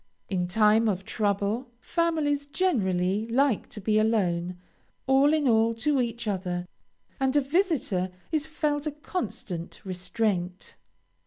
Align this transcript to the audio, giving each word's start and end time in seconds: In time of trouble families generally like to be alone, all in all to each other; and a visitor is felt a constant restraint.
In 0.29 0.47
time 0.47 0.87
of 0.89 1.05
trouble 1.05 1.69
families 1.79 2.47
generally 2.47 3.27
like 3.27 3.69
to 3.69 3.79
be 3.79 3.99
alone, 3.99 4.57
all 5.05 5.31
in 5.31 5.47
all 5.47 5.75
to 5.75 6.01
each 6.01 6.27
other; 6.27 6.65
and 7.19 7.35
a 7.35 7.41
visitor 7.41 8.09
is 8.31 8.47
felt 8.47 8.87
a 8.87 8.91
constant 8.91 9.79
restraint. 9.85 10.75